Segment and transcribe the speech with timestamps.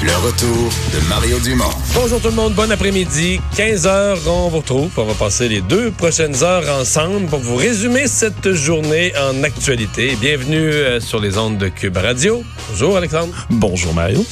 [0.00, 1.64] Le retour de Mario Dumont.
[1.92, 3.40] Bonjour tout le monde, bon après-midi.
[3.56, 4.90] 15 heures, on vous retrouve.
[4.96, 10.16] On va passer les deux prochaines heures ensemble pour vous résumer cette journée en actualité.
[10.20, 12.44] Bienvenue euh, sur les ondes de Cube Radio.
[12.70, 13.34] Bonjour Alexandre.
[13.50, 14.24] Bonjour Mario.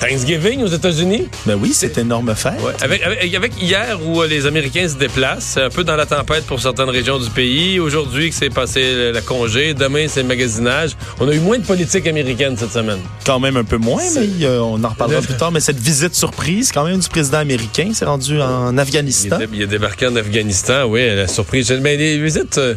[0.00, 1.28] Thanksgiving aux États-Unis?
[1.46, 2.52] Ben oui, c'est énorme fête.
[2.62, 2.72] Ouais.
[2.82, 6.44] Avec, avec, avec hier où euh, les Américains se déplacent, un peu dans la tempête
[6.46, 7.80] pour certaines régions du pays.
[7.80, 9.74] Aujourd'hui que c'est passé le- la congé.
[9.74, 10.92] Demain c'est le magasinage.
[11.20, 13.00] On a eu moins de politique américaine cette semaine.
[13.26, 15.50] Quand même un peu moins, mais euh, on en reparlera plus tard.
[15.52, 19.40] Mais cette visite surprise, quand même, du président américain, s'est rendu en Il Afghanistan.
[19.40, 21.70] est, il est débarqué en Afghanistan, oui, la surprise.
[21.82, 22.74] Mais les visites euh,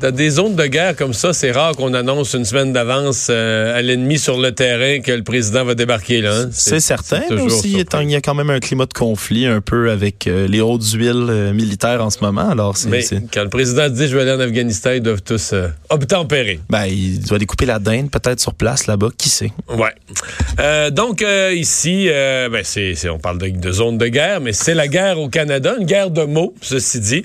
[0.00, 3.76] dans des zones de guerre comme ça, c'est rare qu'on annonce une semaine d'avance euh,
[3.76, 6.20] à l'ennemi sur le terrain que le président va débarquer.
[6.20, 6.32] là.
[6.42, 6.48] hein?
[6.52, 9.60] C'est certain, mais aussi, étant- il y a quand même un climat de conflit un
[9.60, 12.48] peu avec euh, les hautes huiles euh, militaires en ce moment.
[12.48, 15.52] Alors, Mais quand le président dit je vais aller en Afghanistan, ils doivent tous
[15.90, 16.60] obtempérer.
[16.70, 19.50] ben, il doit découper la dinde peut-être sur place là-bas, qui sait?
[19.68, 20.90] Ouais.
[20.90, 25.18] Donc ici, ben c'est, on parle de, de zone de guerre, mais c'est la guerre
[25.18, 27.24] au Canada, une guerre de mots, ceci dit,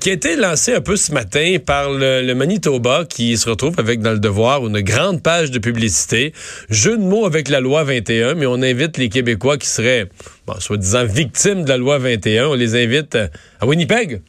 [0.00, 3.74] qui a été lancée un peu ce matin par le, le Manitoba, qui se retrouve
[3.78, 6.32] avec dans le devoir une grande page de publicité,
[6.70, 10.08] jeu de mots avec la loi 21, mais on invite les Québécois qui seraient,
[10.52, 13.28] bon, soi-disant victimes de la loi 21, on les invite euh,
[13.60, 14.22] à Winnipeg.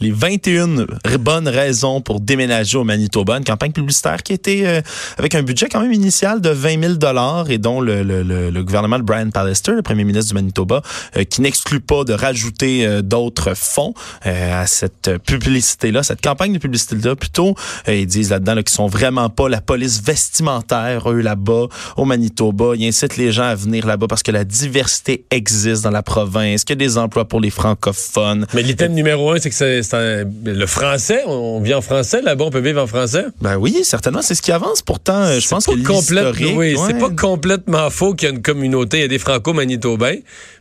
[0.00, 4.80] les 21 r- bonnes raisons pour déménager au Manitoba, une campagne publicitaire qui était euh,
[5.18, 9.04] avec un budget quand même initial de 20 000 dollars et dont le, gouvernement de
[9.04, 10.82] Brian Pallister, le premier ministre du Manitoba,
[11.16, 17.16] euh, qui n'exclut pas de rajouter d'autres fonds à cette publicité-là, cette campagne de publicité-là.
[17.16, 17.54] Plutôt,
[17.88, 22.72] ils disent là-dedans là, qu'ils sont vraiment pas la police vestimentaire, eux, là-bas, au Manitoba.
[22.76, 26.64] Ils incitent les gens à venir là-bas parce que la diversité existe dans la province,
[26.64, 28.46] qu'il y a des emplois pour les francophones.
[28.54, 32.50] Mais l'item numéro un, c'est que c'est, le français, on vit en français là-bas, on
[32.50, 33.26] peut vivre en français?
[33.40, 34.82] Ben oui, certainement, c'est ce qui avance.
[34.82, 36.76] Pourtant, euh, je pense pas que complète- l'historique, oui, ouais.
[36.86, 40.16] c'est pas complètement faux qu'il y a une communauté, il y a des franco-manitobains.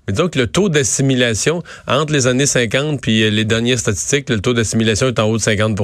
[0.07, 4.39] Mais donc le taux d'assimilation entre les années 50 puis euh, les dernières statistiques, le
[4.39, 5.75] taux d'assimilation est en haut de 50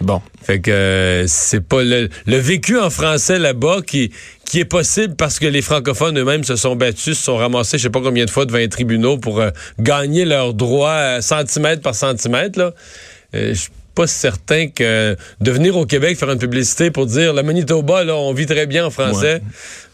[0.00, 4.10] Bon, Fait que euh, c'est pas le, le vécu en français là-bas qui
[4.44, 7.84] qui est possible parce que les francophones eux-mêmes se sont battus, se sont ramassés je
[7.84, 11.82] sais pas combien de fois devant les tribunaux pour euh, gagner leurs droits euh, centimètre
[11.82, 12.72] par centimètre là.
[13.94, 18.14] Pas certain que de venir au Québec faire une publicité pour dire le Manitoba là
[18.16, 19.40] on vit très bien en français.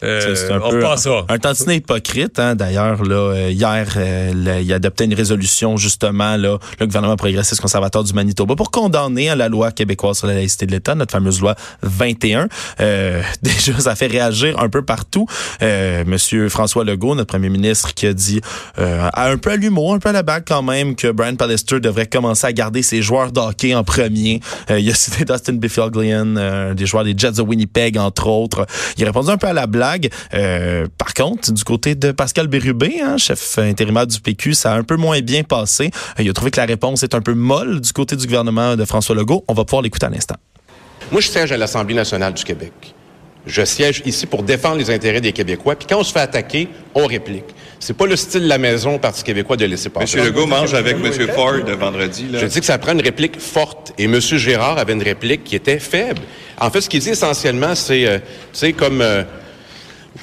[0.03, 1.25] Euh, c'est un on peu repassera.
[1.29, 2.39] un tantinet hypocrite.
[2.39, 6.85] Hein, D'ailleurs, là, euh, hier, euh, le- il a adopté une résolution justement, là, le
[6.87, 10.71] gouvernement progressiste conservateur du Manitoba pour condamner hein, la loi québécoise sur la laïcité de
[10.71, 12.47] l'État, notre fameuse loi 21.
[12.79, 15.27] Euh, déjà, ça fait réagir un peu partout.
[15.61, 18.41] Euh, Monsieur François Legault, notre premier ministre, qui a dit
[18.79, 21.79] euh, un peu à l'humour, un peu à la bague quand même, que Brian Pallister
[21.79, 26.35] devrait commencer à garder ses joueurs de hockey en Euh, il a cité Dustin Biffle-Glean,
[26.37, 28.65] euh, des joueurs des Jets de Winnipeg, entre autres.
[28.97, 30.09] Il a répondu un peu à la blague.
[30.33, 34.77] Euh, par contre, du côté de Pascal Bérubé, hein, chef intérimaire du PQ, ça a
[34.77, 35.91] un peu moins bien passé.
[36.19, 38.85] Il a trouvé que la réponse est un peu molle du côté du gouvernement de
[38.85, 39.43] François Legault.
[39.47, 40.35] On va pouvoir l'écouter à l'instant.
[41.11, 42.93] Moi, je siège à l'Assemblée nationale du Québec.
[43.45, 45.75] Je siège ici pour défendre les intérêts des Québécois.
[45.75, 47.45] Puis quand on se fait attaquer, on réplique.
[47.79, 50.17] C'est pas le style de la maison au Parti québécois de laisser passer.
[50.17, 52.27] Monsieur Legault mange avec Monsieur Ford vendredi.
[52.31, 52.37] Là.
[52.37, 53.93] Je dis que ça prend une réplique forte.
[53.97, 54.19] Et M.
[54.19, 56.21] Gérard avait une réplique qui était faible.
[56.59, 59.23] En fait, ce qu'il dit essentiellement, c'est, euh, tu sais, comme, euh,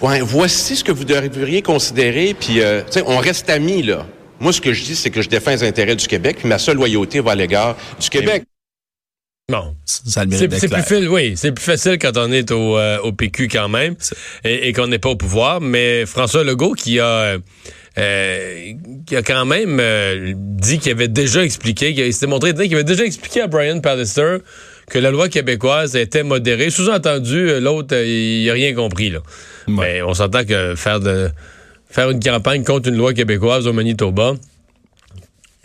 [0.00, 4.06] ouais, voici ce que vous devriez considérer, puis, euh, tu sais, on reste amis, là.
[4.38, 6.58] Moi, ce que je dis, c'est que je défends les intérêts du Québec, puis ma
[6.58, 8.44] seule loyauté va à l'égard du Québec.
[9.50, 9.74] Bon.
[9.84, 12.50] Ça a le C'est mérite c'est plus facile, oui, c'est plus facile quand on est
[12.50, 13.94] au, euh, au PQ quand même
[14.44, 15.62] et, et qu'on n'est pas au pouvoir.
[15.62, 17.38] Mais François Legault qui a
[17.98, 18.72] euh,
[19.06, 22.84] qui a quand même euh, dit qu'il avait déjà expliqué, qu'il s'était montré qu'il avait
[22.84, 24.38] déjà expliqué à Brian Pallister
[24.88, 26.70] que la loi québécoise était modérée.
[26.70, 29.10] Sous-entendu, euh, l'autre, euh, il n'a rien compris.
[29.10, 29.20] Là.
[29.66, 31.30] Mais on s'entend que faire de
[31.90, 34.34] faire une campagne contre une loi québécoise au Manitoba,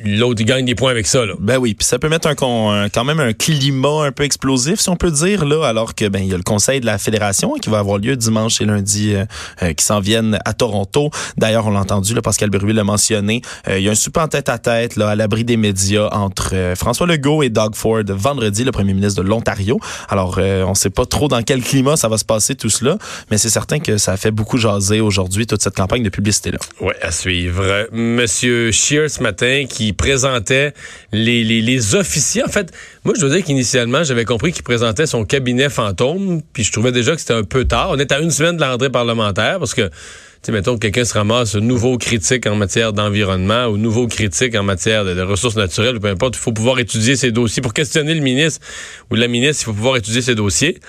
[0.04, 1.26] l'autre, il gagne des points avec ça.
[1.26, 1.34] Là.
[1.40, 4.80] Ben oui, puis ça peut mettre un, un, quand même un climat un peu explosif,
[4.80, 6.98] si on peut dire, là, alors que ben il y a le conseil de la
[6.98, 9.26] fédération qui va avoir lieu dimanche et lundi euh,
[9.62, 11.10] euh, qui s'en viennent à Toronto.
[11.38, 14.24] D'ailleurs, on l'a entendu, là, Pascal Berruel l'a mentionné, euh, il y a un super
[14.24, 18.04] en tête à tête là, à l'abri des médias entre François Legault et Doug Ford
[18.08, 19.80] vendredi, le premier ministre de l'Ontario.
[20.08, 22.98] Alors, on sait pas trop dans quel climat ça va se passer tout cela,
[23.30, 26.60] mais c'est certain que ça a fait beaucoup jaser aujourd'hui toute cette campagne de publicité-là.
[26.80, 27.88] Oui, à suivre.
[27.92, 30.74] Monsieur Scheer ce matin qui présentait
[31.12, 32.44] les, officiers.
[32.44, 32.72] En fait,
[33.04, 36.92] moi, je dois dire qu'initialement, j'avais compris qu'il présentait son cabinet fantôme, puis je trouvais
[36.92, 37.90] déjà que c'était un peu tard.
[37.92, 39.92] On est à une semaine de la rentrée parlementaire, parce que, tu
[40.44, 44.64] sais, mettons que quelqu'un se ramasse nouveau critique en matière d'environnement ou nouveau critique en
[44.64, 47.62] matière de, de, ressources naturelles, peu importe, il faut pouvoir étudier ses dossiers.
[47.62, 48.66] Pour questionner le ministre
[49.12, 50.80] ou la ministre, il faut pouvoir étudier ses dossiers.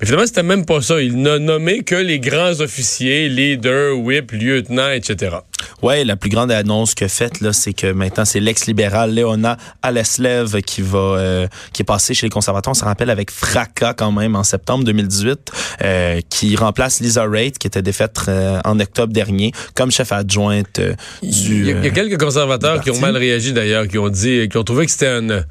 [0.00, 1.00] Mais finalement, c'était même pas ça.
[1.00, 5.36] Il n'a nommé que les grands officiers, leaders, whip, lieutenants, etc.
[5.82, 10.60] Ouais, la plus grande annonce que faite là, c'est que maintenant c'est l'ex-libéral Léona Aleslev
[10.62, 14.12] qui va euh, qui est passé chez les conservateurs, on se rappelle avec fracas quand
[14.12, 15.52] même en septembre 2018,
[15.82, 20.80] euh, qui remplace Lisa Raitt qui était défaite euh, en octobre dernier comme chef adjointe
[20.80, 20.90] du.
[21.22, 24.64] Il y, a, quelques conservateurs qui ont mal réagi d'ailleurs, qui ont dit, qui ont
[24.64, 25.44] trouvé que c'était un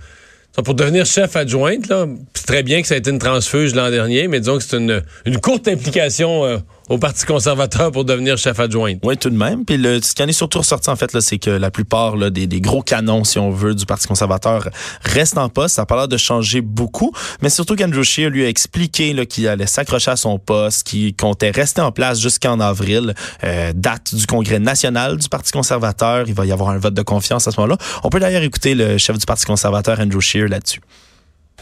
[0.62, 1.92] pour devenir chef adjointe,
[2.34, 4.78] c'est très bien que ça a été une transfuge l'an dernier, mais disons que c'est
[4.78, 6.58] une, une courte implication euh,
[6.90, 9.00] au Parti conservateur pour devenir chef adjointe.
[9.04, 9.66] Oui, tout de même.
[9.66, 12.16] Puis le, ce qui en est surtout ressorti, en fait, là, c'est que la plupart
[12.16, 14.70] là, des, des, gros canons, si on veut, du Parti conservateur
[15.02, 15.76] restent en poste.
[15.76, 17.14] Ça a pas l'air de changer beaucoup.
[17.42, 21.52] Mais surtout qu'Andrew Scheer lui a expliqué qu'il allait s'accrocher à son poste, qu'il comptait
[21.52, 23.14] rester en place jusqu'en avril,
[23.44, 26.26] euh, date du congrès national du Parti conservateur.
[26.28, 27.78] Il va y avoir un vote de confiance à ce moment-là.
[28.04, 30.82] On peut d'ailleurs écouter le chef du Parti conservateur, Andrew Scheer, là-dessus.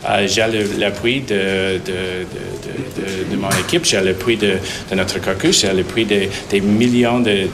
[0.10, 0.46] Euh, j'ai
[0.78, 2.26] l'appui de, de,
[2.98, 4.58] de, de, mon équipe, j'ai l'appui de,
[4.96, 7.48] notre caucus, j'ai l'appui des millions de,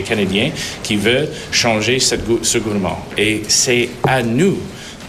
[0.00, 0.50] Canadiens
[0.82, 2.98] qui veulent changer ce, gouvernement.
[3.18, 4.58] Et c'est à nous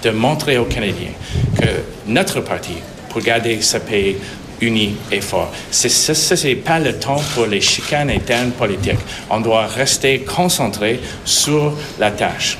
[0.01, 1.13] de montrer aux Canadiens
[1.59, 1.67] que
[2.07, 2.73] notre parti,
[3.09, 4.17] pour garder ce pays
[4.59, 8.99] uni et fort, ce n'est pas le temps pour les chicanes internes politiques.
[9.29, 12.57] On doit rester concentré sur la tâche.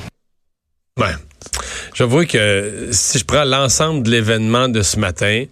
[1.00, 1.14] Ouais.
[1.94, 5.44] J'avoue que si je prends l'ensemble de l'événement de ce matin,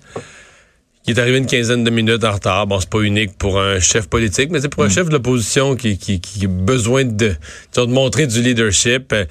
[1.04, 2.66] qui est arrivé une quinzaine de minutes en retard.
[2.66, 4.92] Bon, c'est pas unique pour un chef politique, mais c'est pour un mm.
[4.92, 7.34] chef de l'opposition qui, qui, qui, a besoin de,
[7.76, 9.12] de montrer du leadership.
[9.12, 9.24] Euh,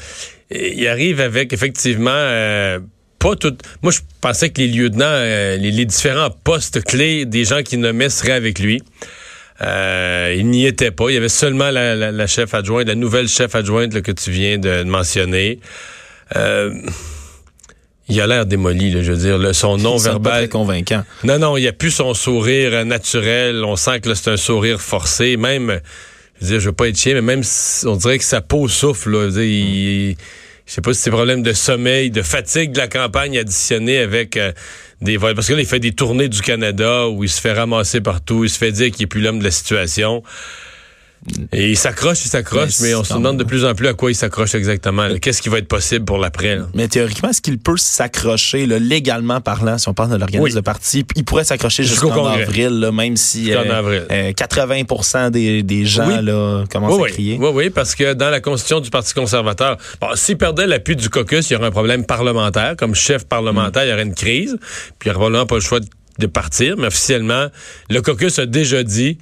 [0.52, 2.80] il arrive avec effectivement euh,
[3.20, 3.56] pas tout.
[3.82, 7.78] Moi, je pensais que les lieutenants, euh, les, les, différents postes clés des gens qui
[7.78, 8.82] nommaient seraient avec lui.
[9.62, 11.10] Euh, il n'y était pas.
[11.10, 14.12] Il y avait seulement la, la, la chef adjointe, la nouvelle chef adjointe là, que
[14.12, 15.60] tu viens de mentionner.
[16.36, 16.74] Euh,
[18.08, 19.38] il a l'air démoli, là, je veux dire.
[19.38, 20.50] Le, son nom verbal.
[20.50, 21.04] Convaincant.
[21.24, 23.64] Non, non, il n'y a plus son sourire naturel.
[23.64, 25.38] On sent que c'est un sourire forcé.
[25.38, 25.80] Même,
[26.40, 27.44] je veux dire, je veux pas être chien, mais même,
[27.86, 29.12] on dirait que sa peau souffle.
[29.12, 29.20] Là.
[29.20, 30.16] Je, veux dire,
[30.66, 34.36] je sais pas si c'est problème de sommeil, de fatigue de la campagne additionnée avec
[34.36, 34.52] euh,
[35.02, 35.36] des vols.
[35.36, 38.44] Parce que là, il fait des tournées du Canada où il se fait ramasser partout.
[38.44, 40.22] Il se fait dire qu'il est plus l'homme de la situation.
[41.52, 44.10] Et il s'accroche, il s'accroche, mais, on se demande de plus en plus à quoi
[44.10, 45.08] il s'accroche exactement.
[45.22, 46.58] Qu'est-ce qui va être possible pour l'après?
[46.74, 51.06] Mais théoriquement, est-ce qu'il peut s'accrocher, légalement parlant, si on parle de l'organisme de parti?
[51.16, 54.76] Il pourrait s'accrocher jusqu'en avril, même si euh, 80
[55.16, 57.38] euh, des, des gens là, commencent à crier.
[57.40, 61.10] Oui, oui, parce que dans la constitution du Parti conservateur, bon, s'il perdait l'appui du
[61.10, 62.76] caucus, il y aurait un problème parlementaire.
[62.76, 64.58] Comme chef parlementaire, il y aurait une crise.
[64.98, 65.80] Puis il n'y aurait probablement pas le choix
[66.18, 66.78] de partir.
[66.78, 67.48] Mais officiellement,
[67.90, 69.20] le caucus a déjà dit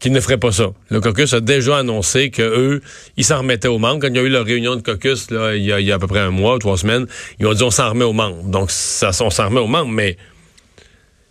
[0.00, 0.70] qu'ils ne ferait pas ça.
[0.88, 2.80] Le caucus a déjà annoncé que eux,
[3.16, 4.00] ils s'en remettaient aux membres.
[4.00, 5.92] Quand il y a eu leur réunion de caucus, là, il, y a, il y
[5.92, 7.06] a à peu près un mois trois semaines,
[7.38, 8.42] ils ont dit on s'en remet aux membres.
[8.44, 10.16] Donc, ça, on s'en remet aux membres, mais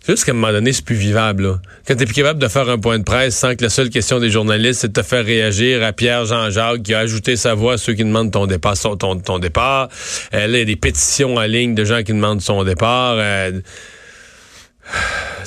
[0.02, 1.42] c'est juste qu'à un moment donné, c'est plus vivable.
[1.42, 1.60] Là.
[1.86, 4.18] Quand t'es plus capable de faire un point de presse sans que la seule question
[4.18, 7.74] des journalistes, c'est de te faire réagir à Pierre Jean-Jacques qui a ajouté sa voix
[7.74, 8.78] à ceux qui demandent ton départ.
[8.78, 9.88] Ton, ton départ.
[10.32, 13.16] Euh, il y a des pétitions en ligne de gens qui demandent son départ.
[13.18, 13.60] Euh,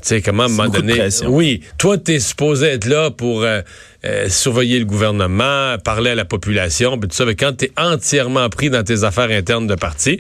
[0.04, 1.08] tu sais, comment à un moment donné.
[1.28, 3.62] Oui, toi, tu es supposé être là pour euh,
[4.04, 7.24] euh, surveiller le gouvernement, parler à la population, puis tout ça.
[7.24, 10.20] Mais quand tu es entièrement pris dans tes affaires internes de parti,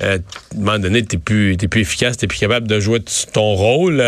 [0.00, 3.00] euh, à un moment donné, tu plus, plus efficace, tu plus capable de jouer
[3.34, 4.02] ton rôle.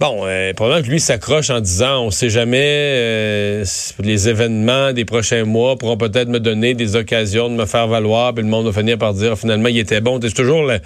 [0.00, 3.62] Bon, euh, probablement que lui s'accroche en disant, on sait jamais,
[3.98, 8.32] les événements des prochains mois pourront peut-être me donner des occasions de me faire valoir,
[8.32, 10.18] puis le monde va finir par dire, finalement, il était bon.
[10.22, 10.80] C'est toujours le,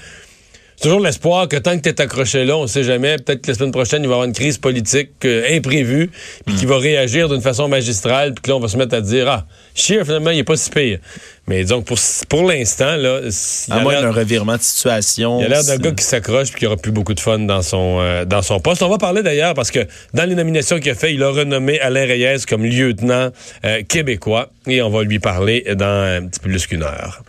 [0.80, 3.54] toujours l'espoir que tant que tu es accroché là, on sait jamais, peut-être que la
[3.54, 6.10] semaine prochaine, il va y avoir une crise politique euh, imprévue,
[6.46, 9.00] puis qui va réagir d'une façon magistrale, puis que là, on va se mettre à
[9.00, 10.98] dire, ah, Scheer, finalement, il est pas si pire.
[11.46, 13.20] Mais donc, pour, pour l'instant, là...
[13.70, 15.40] À moins d'un revirement de situation.
[15.40, 17.60] Il a l'air d'un gars qui s'accroche puis qui aura plus beaucoup de fun dans
[17.60, 18.82] son, euh, dans son poste.
[18.82, 19.80] On va parler d'ailleurs, parce que
[20.14, 23.30] dans les nominations qu'il a fait, il a renommé Alain Reyes comme lieutenant
[23.64, 27.22] euh, québécois, et on va lui parler dans un petit peu plus qu'une heure.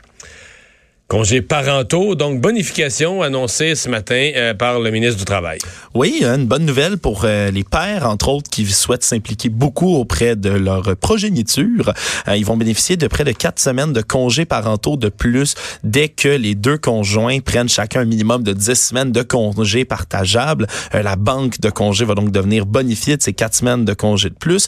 [1.07, 2.15] Congés parentaux.
[2.15, 5.59] Donc, bonification annoncée ce matin euh, par le ministre du Travail.
[5.93, 10.35] Oui, une bonne nouvelle pour euh, les pères, entre autres, qui souhaitent s'impliquer beaucoup auprès
[10.35, 11.93] de leur progéniture.
[12.27, 16.09] Euh, ils vont bénéficier de près de quatre semaines de congés parentaux de plus dès
[16.09, 20.67] que les deux conjoints prennent chacun un minimum de dix semaines de congés partageables.
[20.93, 24.35] la banque de congés va donc devenir bonifiée de ces quatre semaines de congés de
[24.35, 24.67] plus.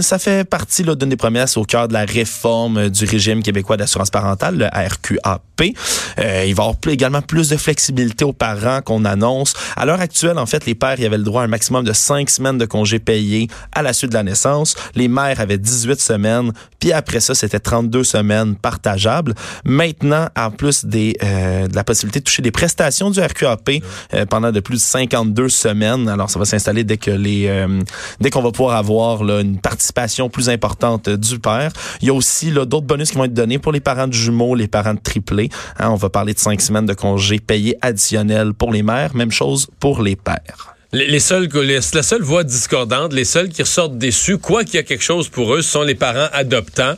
[0.00, 4.10] ça fait partie d'une des promesses au cœur de la réforme du régime québécois d'assurance
[4.10, 5.55] parentale, le RQAP.
[5.56, 5.74] P.
[6.18, 9.54] Euh, il va y avoir également plus de flexibilité aux parents qu'on annonce.
[9.76, 11.92] À l'heure actuelle, en fait, les pères y avaient le droit à un maximum de
[11.92, 14.74] cinq semaines de congés payés à la suite de la naissance.
[14.94, 19.34] Les mères avaient 18 semaines, puis après ça, c'était 32 semaines partageables.
[19.64, 23.82] Maintenant, en plus des, euh, de la possibilité de toucher des prestations du RQAP
[24.14, 27.80] euh, pendant de plus de 52 semaines, alors ça va s'installer dès que les euh,
[28.20, 31.72] dès qu'on va pouvoir avoir là, une participation plus importante du père.
[32.00, 34.54] Il y a aussi d'autres bonus qui vont être donnés pour les parents de jumeaux,
[34.54, 35.50] les parents de triplés.
[35.78, 39.14] Hein, on va parler de cinq semaines de congés payés additionnels pour les mères.
[39.14, 40.75] Même chose pour les pères.
[40.92, 44.82] Les, seuls, la seule voix discordante, les seuls qui ressortent déçus, quoi qu'il y a
[44.84, 46.94] quelque chose pour eux, ce sont les parents adoptants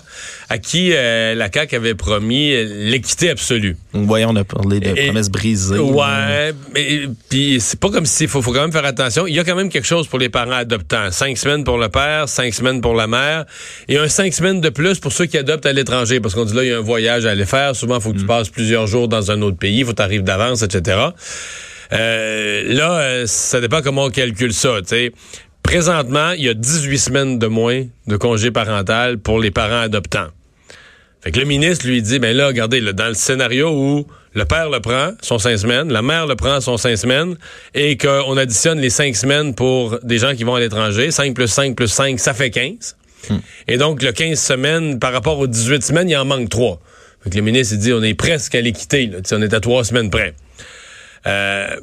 [0.51, 3.77] à qui euh, la CAQ avait promis l'équité absolue.
[3.93, 5.79] Voyons, on a parlé de promesses brisées.
[5.79, 9.27] Ouais, mais puis c'est pas comme s'il faut, faut quand même faire attention.
[9.27, 11.11] Il y a quand même quelque chose pour les parents adoptants.
[11.11, 13.47] Cinq semaines pour le père, cinq semaines pour la mère,
[13.89, 16.55] et un cinq semaines de plus pour ceux qui adoptent à l'étranger, parce qu'on dit
[16.55, 17.75] là il y a un voyage à aller faire.
[17.75, 18.29] Souvent, il faut que tu mm.
[18.29, 20.99] passes plusieurs jours dans un autre pays, il faut t'arriver d'avance, etc.
[21.93, 24.79] Euh, là, euh, ça dépend comment on calcule ça.
[24.85, 25.13] sais.
[25.63, 30.29] Présentement, il y a 18 semaines de moins de congé parental pour les parents adoptants.
[31.21, 34.71] Fait que le ministre lui dit, ben là, regardez, dans le scénario où le père
[34.71, 37.37] le prend, son cinq semaines, la mère le prend, son cinq semaines,
[37.75, 41.49] et qu'on additionne les cinq semaines pour des gens qui vont à l'étranger, 5 plus
[41.49, 42.97] 5 plus 5, ça fait 15.
[43.31, 43.39] Hmm.
[43.67, 46.81] Et donc, le 15 semaines, par rapport aux 18 semaines, il en manque 3.
[47.25, 49.85] Fait que le ministre il dit, on est presque à l'équité, on est à trois
[49.85, 50.35] semaines près.
[51.29, 51.77] Euh,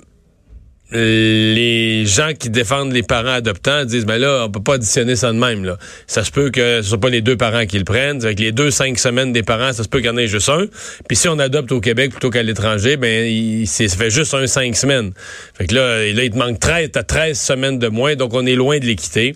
[0.91, 5.31] les gens qui défendent les parents adoptants disent ben là on peut pas additionner ça
[5.31, 5.77] de même là.
[6.05, 8.51] Ça se peut que ce soit pas les deux parents qui le prennent, avec les
[8.51, 10.65] deux cinq semaines des parents, ça se peut qu'il y en ait juste un.
[11.07, 14.45] Puis si on adopte au Québec plutôt qu'à l'étranger, ben il, ça fait juste un
[14.47, 15.11] cinq semaines.
[15.55, 18.55] Fait que là, il te manque 13 à 13 semaines de moins, donc on est
[18.55, 19.35] loin de l'équité.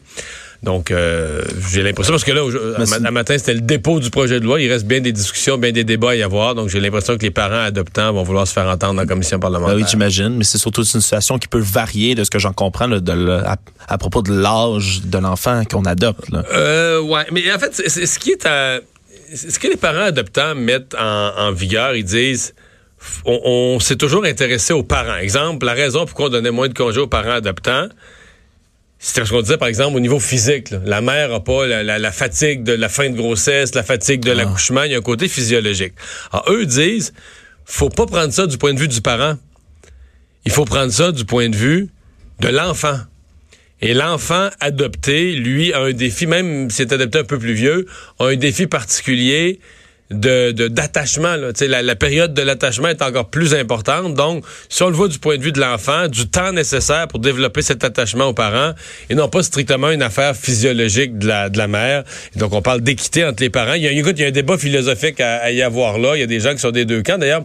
[0.61, 2.41] Donc, euh, j'ai l'impression, parce que là,
[3.05, 4.59] à, matin, c'était le dépôt du projet de loi.
[4.59, 6.53] Il reste bien des discussions, bien des débats à y avoir.
[6.53, 9.39] Donc, j'ai l'impression que les parents adoptants vont vouloir se faire entendre dans la commission
[9.39, 9.75] parlementaire.
[9.75, 10.35] Ben oui, j'imagine.
[10.35, 13.41] Mais c'est surtout une situation qui peut varier de ce que j'en comprends de,
[13.87, 16.29] à, propos de l'âge de l'enfant qu'on adopte.
[16.29, 16.43] Là.
[16.53, 17.25] Euh, ouais.
[17.31, 18.81] Mais en fait, ce qui est à,
[19.33, 22.53] ce que les parents adoptants mettent en, vigueur, ils disent
[23.23, 25.15] on, on s'est toujours intéressé aux parents.
[25.15, 27.87] Exemple, la raison pourquoi on donnait moins de congés aux parents adoptants,
[29.01, 30.71] c'est ce qu'on disait, par exemple, au niveau physique.
[30.85, 34.35] La mère n'a pas la, fatigue de la fin de grossesse, la fatigue de ah.
[34.35, 34.83] l'accouchement.
[34.83, 35.93] Il y a un côté physiologique.
[36.33, 37.13] Alors, eux disent,
[37.63, 39.37] faut pas prendre ça du point de vue du parent.
[40.45, 41.89] Il faut prendre ça du point de vue
[42.41, 42.99] de l'enfant.
[43.81, 47.85] Et l'enfant adopté, lui, a un défi, même s'il est adopté un peu plus vieux,
[48.19, 49.61] a un défi particulier
[50.11, 51.35] de d'attachement.
[51.35, 54.15] La, la période de l'attachement est encore plus importante.
[54.15, 57.19] Donc, si on le voit du point de vue de l'enfant, du temps nécessaire pour
[57.19, 58.73] développer cet attachement aux parents,
[59.09, 62.03] et non pas strictement une affaire physiologique de la, de la mère.
[62.35, 63.73] donc, on parle d'équité entre les parents.
[63.73, 66.15] Il y a, il y a un débat philosophique à, y avoir là.
[66.15, 67.17] Il y a des gens qui sont des deux camps.
[67.17, 67.43] D'ailleurs,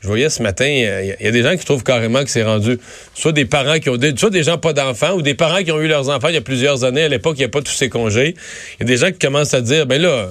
[0.00, 2.78] je voyais ce matin, il y, a des gens qui trouvent carrément que c'est rendu
[3.14, 5.72] soit des parents qui ont des, soit des gens pas d'enfants ou des parents qui
[5.72, 7.04] ont eu leurs enfants il y a plusieurs années.
[7.04, 8.34] À l'époque, il n'y a pas tous ces congés.
[8.78, 10.28] Il y a des gens qui commencent à dire, ben là,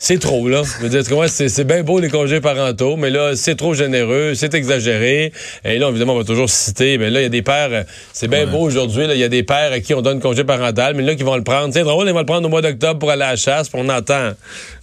[0.00, 0.62] c'est trop, là.
[0.78, 4.54] Je veux dire, c'est bien beau les congés parentaux, mais là, c'est trop généreux, c'est
[4.54, 5.32] exagéré.
[5.64, 8.28] Et là, évidemment, on va toujours citer, mais là, il y a des pères, c'est
[8.28, 11.02] bien beau aujourd'hui, il y a des pères à qui on donne congé parental, mais
[11.02, 11.74] là, qui vont le prendre.
[11.74, 13.80] C'est drôle, ils vont le prendre au mois d'octobre pour aller à la chasse, puis
[13.82, 14.30] on entend.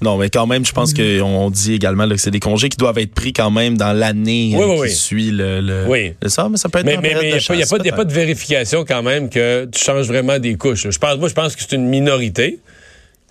[0.02, 2.98] Non, mais quand même, je pense qu'on dit également que c'est des congés qui doivent
[2.98, 4.54] être pris quand même dans l'année
[4.86, 6.14] qui suit le, Oui.
[6.26, 9.66] ça, mais ça peut être Mais il n'y a, pas de vérification quand même que
[9.72, 10.90] tu changes vraiment des couches.
[10.90, 12.60] Je pense, moi, je pense que c'est une minorité.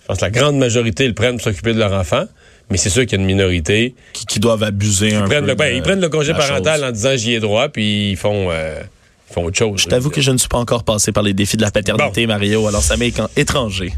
[0.05, 2.25] Je pense que la grande majorité le prennent pour s'occuper de leur enfant.
[2.69, 5.39] Mais c'est sûr qu'il y a une minorité qui, doivent abuser un peu.
[5.39, 8.49] Le, ben, ils prennent le congé parental en disant j'y ai droit, puis ils font,
[8.51, 8.81] euh,
[9.31, 9.81] font autre chose.
[9.81, 12.27] Je t'avoue que je ne suis pas encore passé par les défis de la paternité,
[12.27, 12.67] Mario.
[12.67, 13.93] Alors ça m'est étranger.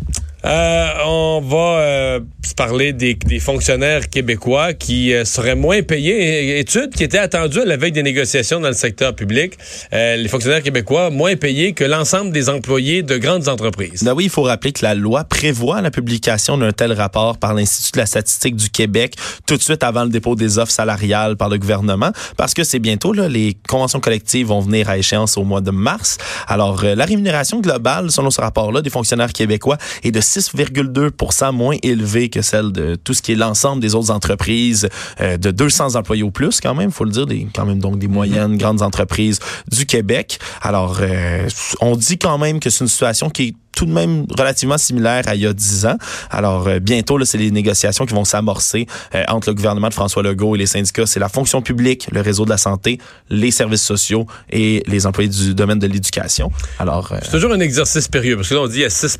[0.46, 2.20] Euh, on va euh,
[2.56, 6.60] parler des, fonctionnaires québécois qui euh, seraient moins payés.
[6.60, 9.53] Étude qui était attendue à la veille des négociations dans le secteur public.
[9.91, 14.03] les fonctionnaires québécois moins payés que l'ensemble des employés de grandes entreprises.
[14.03, 17.53] Ben oui, il faut rappeler que la loi prévoit la publication d'un tel rapport par
[17.53, 19.15] l'Institut de la statistique du Québec
[19.46, 22.79] tout de suite avant le dépôt des offres salariales par le gouvernement parce que c'est
[22.79, 26.17] bientôt là, les conventions collectives vont venir à échéance au mois de mars.
[26.48, 32.29] Alors la rémunération globale selon ce rapport-là des fonctionnaires québécois est de 6,2% moins élevée
[32.29, 34.89] que celle de tout ce qui est l'ensemble des autres entreprises
[35.22, 38.00] euh, de 200 employés ou plus quand même, faut le dire, des, quand même donc
[38.00, 39.39] des moyennes grandes entreprises
[39.72, 40.39] du Québec.
[40.62, 41.48] Alors, euh,
[41.81, 45.27] on dit quand même que c'est une situation qui est tout de même relativement similaire
[45.27, 45.98] à il y a dix ans.
[46.31, 50.24] Alors euh, bientôt, c'est les négociations qui vont s'amorcer euh, entre le gouvernement de François
[50.24, 51.05] Legault et les syndicats.
[51.05, 52.98] C'est la fonction publique, le réseau de la santé,
[53.29, 56.51] les services sociaux et les employés du domaine de l'éducation.
[56.79, 59.19] Alors c'est toujours un exercice périlleux parce que là on dit a 6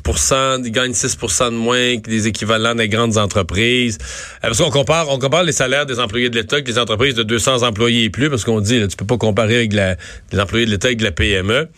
[0.64, 3.98] ils gagnent 6 de moins que les équivalents des grandes entreprises.
[4.42, 7.22] parce qu'on compare on compare les salaires des employés de l'État avec les entreprises de
[7.22, 9.94] 200 employés et plus parce qu'on dit là, tu peux pas comparer avec la,
[10.32, 11.68] les employés de l'État avec la PME.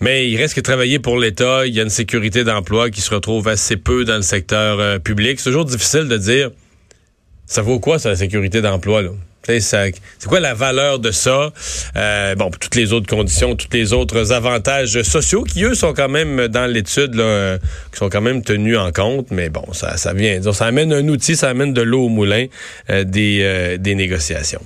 [0.00, 3.12] Mais il reste que travailler pour l'État, il y a une sécurité d'emploi qui se
[3.14, 5.38] retrouve assez peu dans le secteur euh, public.
[5.38, 6.50] C'est toujours difficile de dire
[7.46, 9.10] ça vaut quoi ça la sécurité d'emploi là?
[9.42, 9.92] C'est
[10.28, 11.52] quoi la valeur de ça?
[11.96, 16.10] Euh, bon, toutes les autres conditions, tous les autres avantages sociaux qui, eux, sont quand
[16.10, 17.20] même dans l'étude,
[17.90, 19.32] qui sont quand même tenus en compte.
[19.32, 22.46] Mais bon, ça, ça vient, ça amène un outil, ça amène de l'eau au moulin
[22.90, 24.62] euh, des, des négociations.